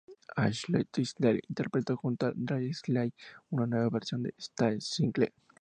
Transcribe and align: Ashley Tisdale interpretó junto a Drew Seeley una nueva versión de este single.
Ashley 0.35 0.83
Tisdale 0.87 1.43
interpretó 1.47 1.95
junto 1.95 2.25
a 2.25 2.33
Drew 2.33 2.73
Seeley 2.73 3.13
una 3.51 3.67
nueva 3.67 3.89
versión 3.89 4.23
de 4.23 4.33
este 4.35 4.81
single. 4.81 5.31